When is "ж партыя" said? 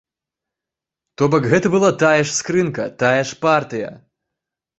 3.29-3.93